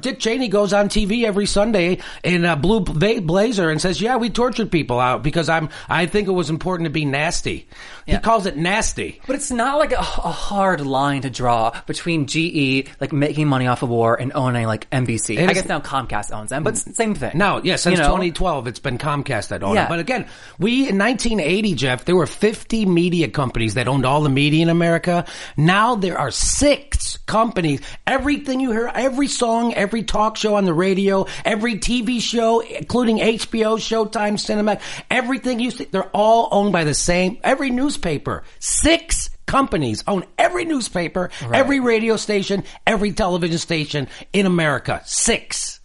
[0.00, 4.16] Dick Cheney goes on TV every Sunday in a blue bla- blazer and says, yeah,
[4.16, 7.68] we tortured people out because I'm, I think it was important to be nasty.
[8.06, 9.20] He calls it nasty.
[9.26, 13.66] But it's not like a, a hard line to draw between GE like making money
[13.66, 15.36] off of war and owning like NBC.
[15.38, 17.32] It I is- guess now Comcast owns them, but same thing.
[17.38, 18.08] No, yeah, since You know?
[18.08, 19.84] 2012, it's been Comcast that owned Yeah.
[19.84, 19.88] it.
[19.88, 20.26] But again,
[20.58, 24.68] we in 1980, Jeff, there were 50 media companies that owned all the media in
[24.70, 25.24] America.
[25.56, 27.80] Now there are six companies.
[28.06, 33.18] Everything you hear, every song, every talk show on the radio, every TV show, including
[33.18, 37.38] HBO, Showtime, Cinemax, everything you see, they're all owned by the same.
[37.44, 45.02] Every newspaper, six companies own every newspaper, every radio station, every television station in America.
[45.06, 45.80] Six.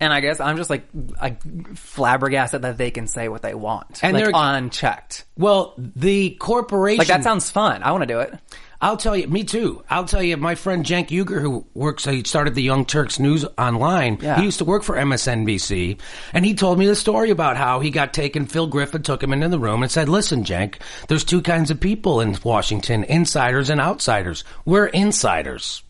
[0.00, 0.84] And I guess I'm just like
[1.20, 1.36] I
[1.74, 5.24] flabbergasted that they can say what they want And like they're- unchecked.
[5.36, 6.98] Well, the corporation.
[6.98, 7.82] Like that sounds fun.
[7.82, 8.32] I want to do it.
[8.80, 9.82] I'll tell you, me too.
[9.90, 13.44] I'll tell you, my friend Cenk Uygur, who works, he started the Young Turks News
[13.58, 14.18] online.
[14.20, 14.36] Yeah.
[14.36, 15.98] He used to work for MSNBC,
[16.32, 18.46] and he told me the story about how he got taken.
[18.46, 20.76] Phil Griffin took him into the room and said, "Listen, Cenk,
[21.08, 24.44] there's two kinds of people in Washington: insiders and outsiders.
[24.64, 25.82] We're insiders."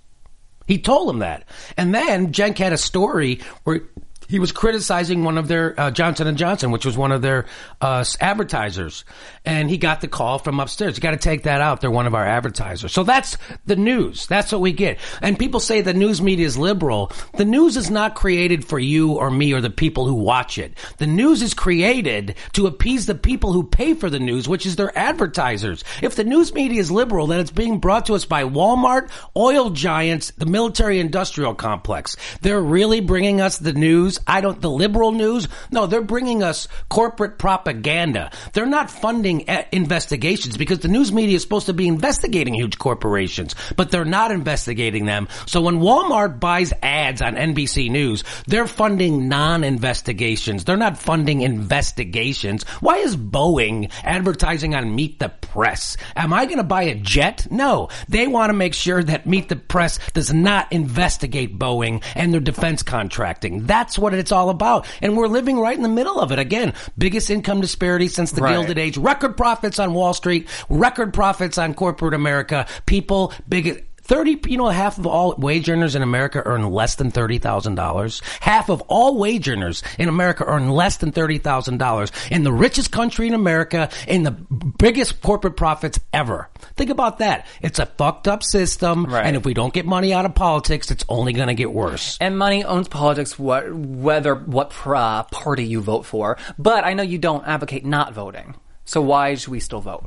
[0.67, 1.45] He told him that,
[1.77, 3.83] and then Cenk had a story where
[4.29, 7.47] he was criticizing one of their uh, Johnson and Johnson, which was one of their
[7.81, 9.05] uh, advertisers,
[9.45, 10.97] and he got the call from upstairs.
[10.97, 11.81] You got to take that out.
[11.81, 12.93] They're one of our advertisers.
[12.93, 14.27] So that's the news.
[14.27, 14.99] That's what we get.
[15.23, 17.11] And people say the news media is liberal.
[17.37, 20.75] The news is not created for you or me or the people who watch it.
[20.99, 24.77] The news is created to appease the people who pay for the news, which is
[24.77, 25.85] their advertisers.
[26.03, 29.71] If the news media is liberal, then it's being brought to us by Walmart, oil
[29.71, 32.17] giants, the military industrial complex.
[32.43, 34.18] They're really bringing us the news.
[34.27, 35.49] I don't, the liberal news.
[35.71, 38.31] No, they're bringing us corporate propaganda.
[38.53, 43.55] They're not funding investigations because the news media is supposed to be investigating huge corporations,
[43.77, 45.29] but they're not investigating them.
[45.47, 50.65] So when Walmart buys ads on NBC News, they're funding non-investigations.
[50.65, 52.65] They're not funding investigations.
[52.81, 55.97] Why is Boeing advertising on Meet the Press?
[56.15, 57.49] Am I going to buy a jet?
[57.51, 57.89] No.
[58.09, 62.41] They want to make sure that Meet the Press does not investigate Boeing and their
[62.41, 63.67] defense contracting.
[63.67, 64.87] That's what it's all about.
[65.03, 66.39] And we're living right in the middle of it.
[66.39, 68.53] Again, biggest income disparity since the Right.
[68.53, 74.41] Gilded Age, record profits on Wall Street, record profits on corporate America, people, big, 30,
[74.47, 78.23] you know, half of all wage earners in America earn less than $30,000.
[78.41, 83.27] Half of all wage earners in America earn less than $30,000 in the richest country
[83.27, 86.49] in America, in the biggest corporate profits ever.
[86.77, 87.47] Think about that.
[87.61, 89.05] It's a fucked up system.
[89.05, 89.27] Right.
[89.27, 92.17] And if we don't get money out of politics, it's only going to get worse.
[92.19, 96.39] And money owns politics, what, whether what uh, party you vote for.
[96.59, 98.55] But I know you don't advocate not voting.
[98.87, 100.07] So why should we still vote?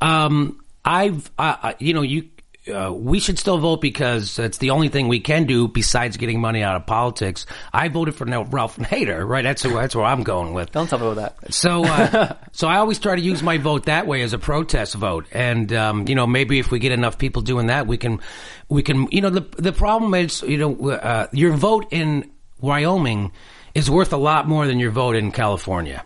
[0.00, 2.30] Um, I've, uh, you know, you,
[2.68, 6.40] uh, we should still vote because it's the only thing we can do besides getting
[6.40, 7.46] money out of politics.
[7.72, 9.42] I voted for Ralph Nader, right?
[9.42, 10.72] That's who, that's where I'm going with.
[10.72, 11.54] Don't tell me about that.
[11.54, 14.94] So, uh, so I always try to use my vote that way as a protest
[14.94, 18.20] vote, and um, you know, maybe if we get enough people doing that, we can,
[18.68, 23.32] we can, you know, the the problem is, you know, uh, your vote in Wyoming
[23.74, 26.04] is worth a lot more than your vote in California.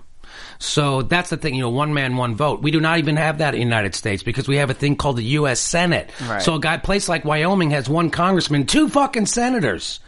[0.58, 2.62] So that's the thing, you know, one man, one vote.
[2.62, 4.96] We do not even have that in the United States because we have a thing
[4.96, 5.60] called the U.S.
[5.60, 6.10] Senate.
[6.26, 6.42] Right.
[6.42, 10.00] So a guy, place like Wyoming has one congressman, two fucking senators.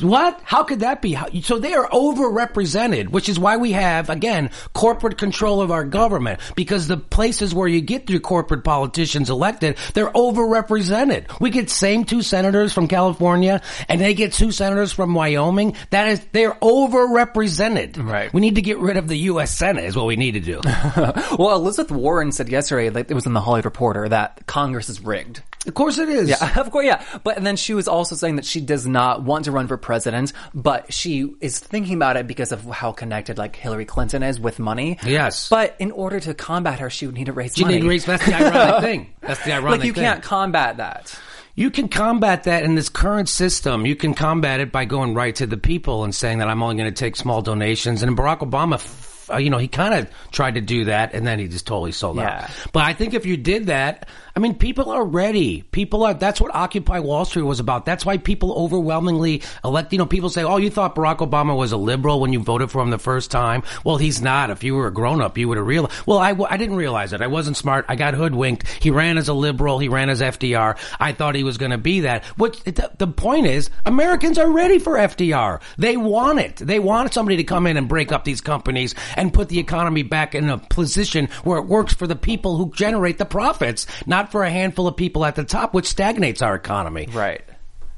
[0.00, 0.40] What?
[0.44, 1.14] How could that be?
[1.14, 5.84] How, so they are overrepresented, which is why we have, again, corporate control of our
[5.84, 6.40] government.
[6.54, 11.40] Because the places where you get your corporate politicians elected, they're overrepresented.
[11.40, 15.76] We get same two senators from California, and they get two senators from Wyoming.
[15.90, 18.02] That is, they're overrepresented.
[18.02, 18.32] Right.
[18.32, 19.56] We need to get rid of the U.S.
[19.56, 20.60] Senate is what we need to do.
[21.38, 25.00] Well, Elizabeth Warren said yesterday, like it was in the Hollywood Reporter, that Congress is
[25.00, 25.42] rigged.
[25.66, 26.28] Of course it is.
[26.28, 27.04] Yeah, of course, yeah.
[27.24, 29.76] But and then she was also saying that she does not want to run for
[29.76, 34.38] president, but she is thinking about it because of how connected like Hillary Clinton is
[34.40, 34.98] with money.
[35.04, 35.48] Yes.
[35.48, 37.76] But in order to combat her, she would need to raise You money.
[37.76, 39.12] need to raise, that's the ironic thing.
[39.20, 40.04] That's the ironic like you thing.
[40.04, 41.18] can't combat that.
[41.58, 43.86] You can combat that in this current system.
[43.86, 46.76] You can combat it by going right to the people and saying that I'm only
[46.76, 48.02] going to take small donations.
[48.02, 51.26] And Barack Obama, f- uh, you know, he kind of tried to do that and
[51.26, 52.44] then he just totally sold Yeah.
[52.44, 52.50] out.
[52.72, 55.62] But I think if you did that, I mean, people are ready.
[55.62, 57.86] People are, that's what Occupy Wall Street was about.
[57.86, 61.72] That's why people overwhelmingly elect, you know, people say, oh, you thought Barack Obama was
[61.72, 63.62] a liberal when you voted for him the first time.
[63.84, 64.50] Well, he's not.
[64.50, 65.94] If you were a grown up, you would have realized.
[66.06, 67.22] Well, I, w- I didn't realize it.
[67.22, 67.86] I wasn't smart.
[67.88, 68.68] I got hoodwinked.
[68.68, 69.78] He ran as a liberal.
[69.78, 70.76] He ran as FDR.
[71.00, 72.24] I thought he was going to be that.
[72.36, 75.62] What the, the point is, Americans are ready for FDR.
[75.78, 76.56] They want it.
[76.56, 80.02] They want somebody to come in and break up these companies and put the economy
[80.02, 84.30] back in a position where it works for the people who generate the profits, not
[84.30, 87.08] for a handful of people at the top, which stagnates our economy.
[87.12, 87.42] Right.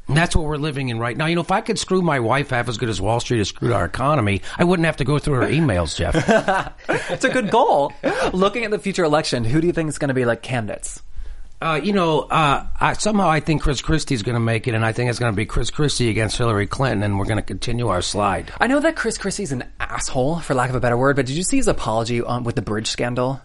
[0.08, 1.26] And that's what we're living in right now.
[1.26, 3.48] You know, if I could screw my wife half as good as Wall Street has
[3.48, 6.74] screwed our economy, I wouldn't have to go through her emails, Jeff.
[7.10, 7.92] It's a good goal.
[8.32, 11.02] Looking at the future election, who do you think is going to be like candidates?
[11.60, 14.84] Uh, you know, uh, I, somehow I think Chris Christie's going to make it, and
[14.84, 17.42] I think it's going to be Chris Christie against Hillary Clinton, and we're going to
[17.42, 18.52] continue our slide.
[18.60, 21.36] I know that Chris Christie's an asshole, for lack of a better word, but did
[21.36, 23.40] you see his apology on, with the bridge scandal?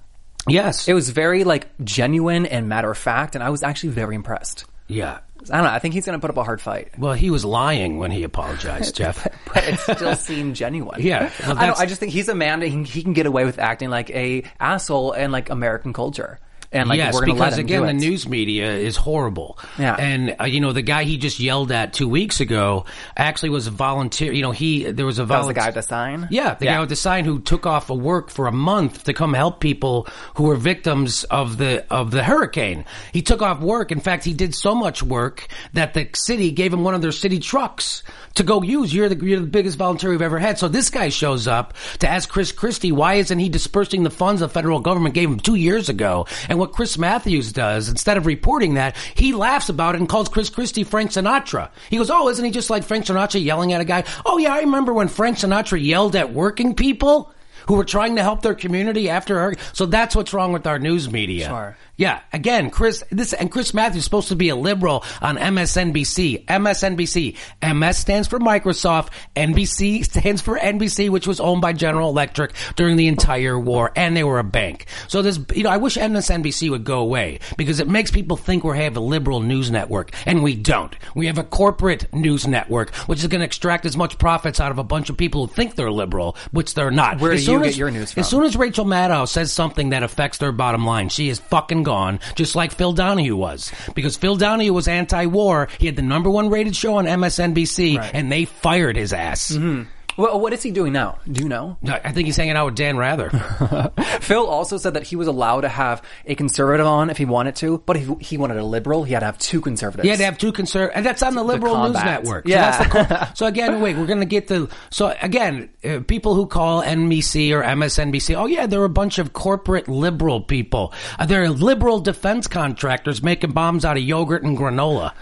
[0.48, 0.88] Yes.
[0.88, 4.66] It was very like genuine and matter of fact, and I was actually very impressed.
[4.88, 5.20] yeah.
[5.52, 5.72] I don't know.
[5.72, 6.98] I think he's going to put up a hard fight.
[6.98, 9.28] Well, he was lying when he apologized, Jeff.
[9.54, 11.02] but it still seemed genuine.
[11.04, 13.26] Yeah, well, I, don't, I just think he's a man that he, he can get
[13.26, 16.40] away with acting like a asshole in like American culture.
[16.74, 19.58] And like yes, we're going to because again, the news media is horrible.
[19.78, 19.96] Yeah.
[19.96, 23.68] and uh, you know the guy he just yelled at two weeks ago actually was
[23.68, 24.32] a volunteer.
[24.34, 26.28] You know, he there was a That was the guy with the sign.
[26.32, 29.14] Yeah, the guy with the sign who took off of work for a month to
[29.14, 32.86] come help people who were victims of the of the hurricane.
[33.12, 33.92] He took off work.
[33.92, 37.12] In fact, he did so much work that the city gave him one of their
[37.12, 38.04] city trucks
[38.36, 38.94] to go use.
[38.94, 40.58] You're the you're the biggest volunteer we've ever had.
[40.58, 44.42] So this guy shows up to ask Chris Christie why isn't he dispersing the funds
[44.42, 46.28] the federal government gave him two years ago?
[46.50, 50.30] And what Chris Matthews does instead of reporting that, he laughs about it and calls
[50.30, 51.70] Chris Christie Frank Sinatra.
[51.90, 54.06] He goes, "Oh, isn't he just like Frank Sinatra yelling at a guy?
[54.26, 57.32] Oh yeah, I remember when Frank Sinatra yelled at working people."
[57.68, 59.56] Who were trying to help their community after her.
[59.72, 61.48] So that's what's wrong with our news media.
[61.48, 61.78] Sure.
[61.96, 62.22] Yeah.
[62.32, 66.46] Again, Chris, this, and Chris Matthews is supposed to be a liberal on MSNBC.
[66.46, 67.38] MSNBC.
[67.76, 69.10] MS stands for Microsoft.
[69.36, 74.18] NBC stands for NBC, which was owned by General Electric during the entire war, and
[74.18, 74.88] they were a bank.
[75.08, 78.64] So this, you know, I wish MSNBC would go away because it makes people think
[78.64, 80.96] we have a liberal news network, and we don't.
[81.16, 84.72] We have a corporate news network, which is going to extract as much profits out
[84.72, 87.20] of a bunch of people who think they're liberal, which they're not.
[87.20, 88.22] Where do you soon get as- your news from?
[88.22, 91.84] As soon as Rachel Maddow says something that affects their bottom line, she is fucking
[91.84, 91.93] gone,
[92.36, 93.72] just like Phil Donahue was.
[93.96, 95.68] Because Phil Donahue was anti-war.
[95.80, 99.52] He had the number one rated show on MSNBC, and they fired his ass.
[99.52, 99.90] Mm-hmm.
[100.18, 101.20] Well, what is he doing now?
[101.32, 101.78] Do you know?
[101.88, 103.30] I think he's hanging out with Dan Rather.
[104.22, 107.56] Phil also said that he was allowed to have a conservative on if he wanted
[107.58, 110.04] to, but if he wanted a liberal, he had to have two conservatives.
[110.04, 112.24] He had to have two conservative, and that's on the liberal news combat.
[112.24, 112.46] network.
[112.46, 112.72] So, Yeah.
[112.72, 114.70] that's the co- so again, wait, we're going to get the.
[114.90, 119.34] So again, uh, people who call NBC or MSNBC, oh yeah, they're a bunch of
[119.34, 120.94] corporate liberal people.
[121.18, 125.14] Uh, they're liberal defense contractors making bombs out of yogurt and granola.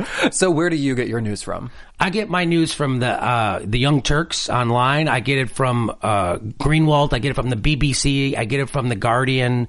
[0.32, 1.70] So where do you get your news from?
[1.98, 5.08] I get my news from the uh, the Young Turks online.
[5.08, 7.12] I get it from uh, Greenwald.
[7.12, 8.36] I get it from the BBC.
[8.36, 9.68] I get it from the Guardian.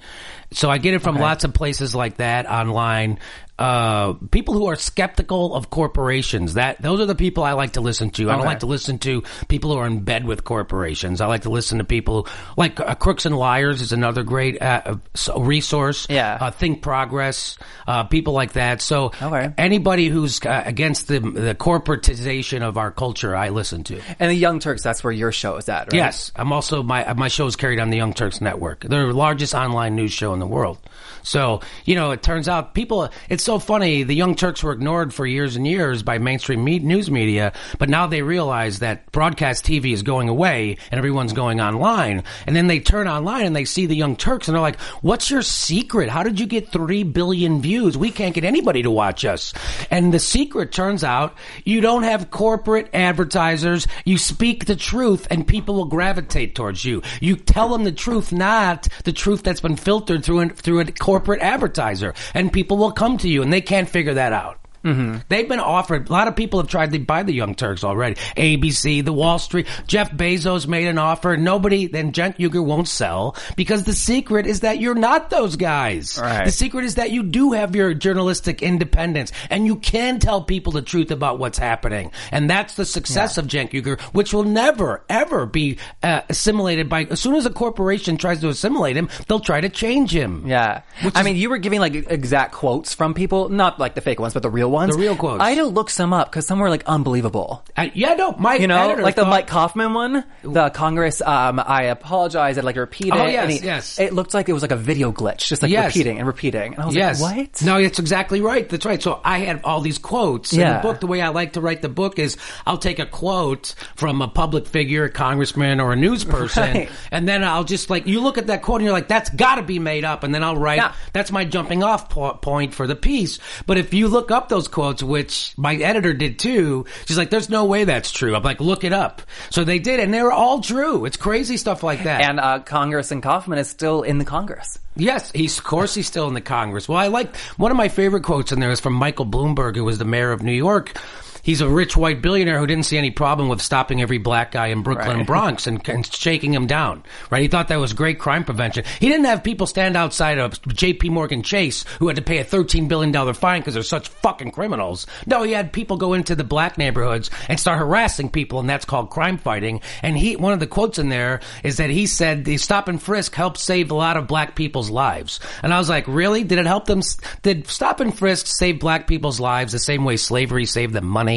[0.52, 3.20] So I get it from lots of places like that online.
[3.62, 6.56] Uh, people who are skeptical of corporations.
[6.56, 8.32] That those are the people I like to listen to.
[8.32, 11.22] I don't like to listen to people who are in bed with corporations.
[11.22, 14.98] I like to listen to people like uh, Crooks and Liars is another great uh,
[15.28, 16.08] uh, resource.
[16.10, 16.38] Yeah.
[16.42, 17.60] Uh, Think Progress.
[17.88, 18.82] Uh, people like that.
[18.82, 19.54] So Okay.
[19.60, 24.02] anybody who's uh, against the the corporatization of our culture, I listen to.
[24.20, 25.94] And the Young Turks, that's where your show is at, right?
[25.94, 28.82] Yes, I'm also my my show is carried on the Young Turks Network.
[28.82, 30.80] They're the largest online news show in the world.
[31.22, 33.10] So you know, it turns out people.
[33.30, 34.04] It's so funny.
[34.04, 37.90] The Young Turks were ignored for years and years by mainstream me- news media, but
[37.90, 42.24] now they realize that broadcast TV is going away and everyone's going online.
[42.48, 45.30] And then they turn online and they see the Young Turks and they're like, "What's
[45.30, 46.10] your secret?
[46.10, 47.98] How did you get three billion views?
[47.98, 49.54] We can't get anybody to watch us."
[49.90, 53.88] And the secret turns out you don't have corporate advertisers.
[54.06, 57.02] You speak the truth and people will gravitate towards you.
[57.20, 60.92] You tell them the truth, not the truth that's been filtered through, an, through a
[60.92, 62.14] corporate advertiser.
[62.34, 64.61] And people will come to you and they can't figure that out.
[64.84, 65.18] Mm-hmm.
[65.30, 66.10] They've been offered.
[66.10, 68.16] A lot of people have tried to buy the Young Turks already.
[68.36, 71.38] ABC, the Wall Street, Jeff Bezos made an offer.
[71.38, 76.18] Nobody, then Cenk Uygur won't sell because the secret is that you're not those guys.
[76.20, 76.46] Right.
[76.46, 80.72] The secret is that you do have your journalistic independence and you can tell people
[80.72, 82.12] the truth about what's happening.
[82.32, 87.04] And that's the success of Cenk Uygur, which will never, ever be uh, assimilated by,
[87.06, 90.48] as soon as a corporation tries to assimilate him, they'll try to change him.
[90.48, 90.82] Yeah.
[91.04, 94.02] Which I is- mean, you were giving like exact quotes from people, not like the
[94.02, 94.96] fake ones, but the real ones.
[94.96, 95.42] The real quotes.
[95.42, 97.64] I had to look some up because some were like unbelievable.
[97.78, 101.60] Uh, yeah, no, my You know, like the thought- Mike Coffman one, the Congress, um,
[101.64, 104.00] I apologize, and like repeat Oh, yes, he- yes.
[104.00, 105.88] It looked like it was like a video glitch, just like Yes.
[105.96, 106.74] repeating and repeating.
[106.74, 107.22] And I was Yes.
[107.22, 107.62] like, what?
[107.62, 108.68] No, it's exactly right.
[108.68, 109.02] That's right.
[109.02, 110.78] So I had all these quotes in Yeah.
[110.78, 111.00] the book.
[111.00, 114.28] The way I like to write the book is I'll take a quote from a
[114.28, 116.90] public figure, a congressman or a news person, Right.
[117.12, 119.62] and then I'll just like, you look at that quote and you're like, that's gotta
[119.64, 120.24] be made up.
[120.24, 120.92] And then I'll write, Yeah.
[121.14, 123.40] that's my jumping off po- point for the piece.
[123.66, 127.50] But if you look up those quotes, which my editor did too, she's like, there's
[127.50, 128.36] no way that's true.
[128.36, 129.22] I'm like, look it up.
[129.50, 131.06] So they did, and they were all true.
[131.06, 132.22] It's crazy stuff like that.
[132.22, 134.80] And uh, Congressman Coffman is still in the Congress.
[134.96, 136.90] Yes, he's of course he's still in the Congress.
[136.90, 139.86] Well, I like one of my favorite quotes in there is from Michael Bloomberg, who
[139.86, 140.98] was the mayor of New York.
[141.44, 144.68] He's a rich white billionaire who didn't see any problem with stopping every black guy
[144.68, 147.04] in Brooklyn and Bronx and, and shaking him down.
[147.30, 147.42] Right?
[147.42, 148.84] He thought that was great crime prevention.
[149.00, 151.10] He didn't have people stand outside of J.P.
[151.10, 154.52] Morgan Chase who had to pay a thirteen billion dollar fine because they're such fucking
[154.52, 155.08] criminals.
[155.26, 158.86] No, he had people go into the black neighborhoods and start harassing people, and that's
[158.86, 159.82] called crime fighting.
[160.02, 163.02] And he, one of the quotes in there is that he said the stop and
[163.02, 165.40] frisk helped save a lot of black people's lives.
[165.64, 166.44] And I was like, really?
[166.44, 167.02] Did it help them?
[167.42, 171.31] Did stop and frisk save black people's lives the same way slavery saved them money?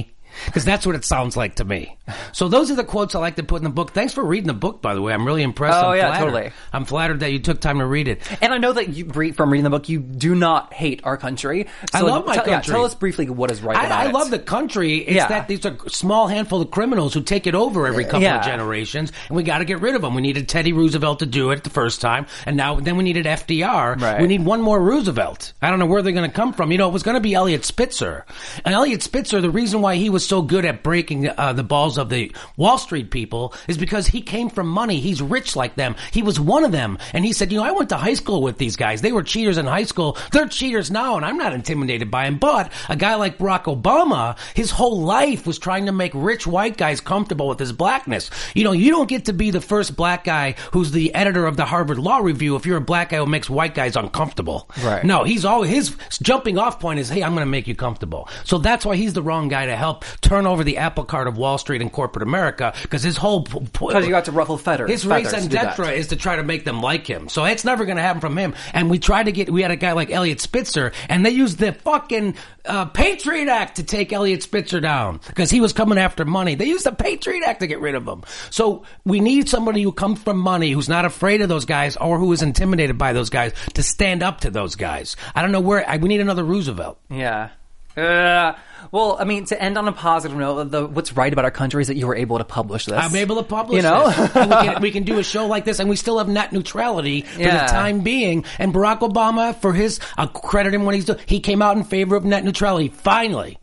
[0.46, 1.96] Because that's what it sounds like to me.
[2.32, 3.92] So those are the quotes I like to put in the book.
[3.92, 5.12] Thanks for reading the book, by the way.
[5.12, 5.78] I'm really impressed.
[5.82, 6.24] Oh, I'm yeah, flattered.
[6.32, 6.50] totally.
[6.72, 8.20] I'm flattered that you took time to read it.
[8.42, 11.66] And I know that you, from reading the book, you do not hate our country.
[11.92, 12.72] I So love my tell- yeah, country.
[12.74, 14.98] tell us briefly what is right about I, I love the country.
[14.98, 15.28] It's Yeah.
[15.28, 18.40] that these are a small handful of criminals who take it over every couple Yeah.
[18.40, 20.14] of generations, and we got to get rid of them.
[20.14, 23.26] We needed Teddy Roosevelt to do it the first time, and now then we needed
[23.26, 23.96] FDR.
[24.00, 24.20] Right.
[24.20, 25.52] We need one more Roosevelt.
[25.62, 26.70] I don't know where they're going to come from.
[26.72, 28.24] You know, it was going to be Eliot Spitzer,
[28.64, 29.40] and Eliot Spitzer.
[29.40, 32.79] The reason why he was so good at breaking uh, the balls of the Wall
[32.79, 35.00] Street people is because he came from money.
[35.00, 35.96] He's rich like them.
[36.12, 38.42] He was one of them, and he said, "You know, I went to high school
[38.42, 39.00] with these guys.
[39.00, 40.16] They were cheaters in high school.
[40.33, 44.38] They're cheaters now, and I'm not intimidated by them." But a guy like Barack Obama,
[44.54, 48.31] his whole life was trying to make rich white guys comfortable with his blackness.
[48.54, 51.56] You know, you don't get to be the first black guy who's the editor of
[51.56, 54.68] the Harvard Law Review if you're a black guy who makes white guys uncomfortable.
[54.83, 55.04] Right.
[55.04, 58.29] No, he's always his jumping off point is, "Hey, I'm going to make you comfortable."
[58.44, 61.37] So that's why he's the wrong guy to help turn over the apple cart of
[61.37, 64.90] Wall Street and corporate America because his whole Because you got to ruffle feathers.
[64.90, 65.77] his race feathers to do that.
[65.77, 67.29] d'etre is to try to make them like him.
[67.29, 68.54] So it's never going to happen from him.
[68.73, 71.58] And we tried to get, we had a guy like Eliot Spitzer, and they used
[71.58, 72.35] the fucking
[72.65, 76.54] uh, Patriot Act to take Eliot Spitzer down because he was coming after money.
[76.54, 78.23] They used the Patriot Act to get rid of him.
[78.50, 82.19] So we need somebody who comes from money, who's not afraid of those guys or
[82.19, 85.17] who is intimidated by those guys to stand up to those guys.
[85.35, 86.98] I don't know where, I, we need another Roosevelt.
[87.10, 87.50] Yeah.
[87.96, 88.54] Uh,
[88.90, 91.80] well, I mean, to end on a positive note, the, what's right about our country
[91.82, 92.94] is that you were able to publish this.
[92.94, 94.08] I'm able to publish You know?
[94.10, 94.36] this.
[94.36, 96.52] And we, can, we can do a show like this, and we still have net
[96.52, 97.66] neutrality for Yeah.
[97.66, 98.44] the time being.
[98.58, 101.84] And Barack Obama, for his, I'll credit him when he's doing, he came out in
[101.84, 102.88] favor of net neutrality.
[102.88, 103.58] Finally.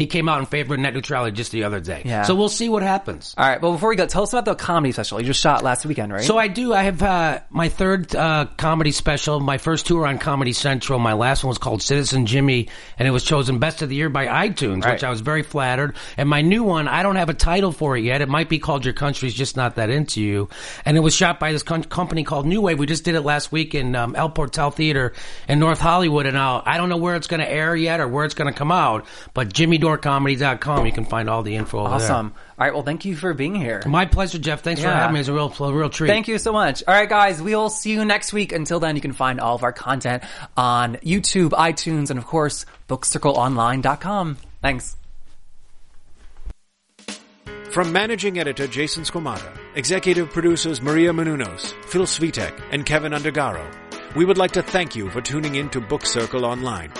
[0.00, 2.02] He came out in favor of net neutrality just the other day.
[2.04, 2.22] Yeah.
[2.22, 3.34] So we'll see what happens.
[3.36, 3.60] All right.
[3.60, 6.12] Well, before we go, tell us about the comedy special you just shot last weekend,
[6.12, 6.24] right?
[6.24, 6.72] So I do.
[6.72, 9.40] I have uh, my third uh, comedy special.
[9.40, 10.98] My first two were on Comedy Central.
[10.98, 14.08] My last one was called Citizen Jimmy, and it was chosen Best of the Year
[14.08, 14.94] by iTunes, Right.
[14.94, 15.94] which I was very flattered.
[16.16, 18.20] And my new one, I don't have a title for it yet.
[18.22, 20.48] It might be called Your Country's Just Not That Into You,
[20.84, 22.78] and it was shot by this com- company called New Wave.
[22.78, 25.12] We just did it last week in um, El Portal Theater
[25.48, 28.08] in North Hollywood, and I'll, I don't know where it's going to air yet or
[28.08, 29.52] where it's going to come out, but
[29.98, 30.86] JimmyDoreComedy.com.
[30.86, 31.96] You can find all the info over there.
[31.96, 32.34] awesome.
[32.58, 32.72] All right.
[32.74, 33.82] Well, thank you for being here.
[33.86, 34.62] My pleasure, Jeff.
[34.62, 35.20] Thanks for having me.
[35.20, 36.08] It's a real, a real treat.
[36.08, 36.82] Thank you so much.
[36.86, 38.52] All right, guys, we'll see you next week.
[38.52, 40.22] Until then, you can find all of our content
[40.56, 44.36] on YouTube, iTunes, and of course, bookcircleonline.com.
[44.62, 44.96] Thanks.
[47.70, 53.64] From managing editor Jason Squamata, executive producers Maria Menounos, Phil Svitek, and Kevin Undergaro,
[54.16, 56.90] we would like to thank you for tuning in to Book Circle Online.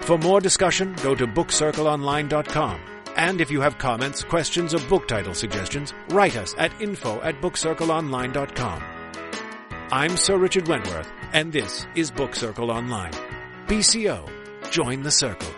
[0.00, 2.80] For more discussion, go to bookcircleonline.com.
[3.16, 7.40] And if you have comments, questions, or book title suggestions, write us at info at
[7.40, 8.82] bookcircleonline.com.
[9.92, 13.12] I'm Sir Richard Wentworth, and this is Book Circle Online.
[13.66, 14.28] BCO,
[14.70, 15.50] join the circle.